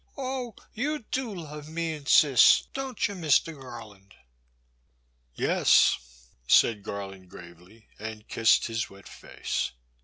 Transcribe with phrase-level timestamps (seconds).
[0.17, 3.13] Oh, you do love me and Cis, don't you.
[3.13, 4.15] Mister Garland?
[5.35, 9.73] Yes," said Garland, gravely, and kissed his wet face.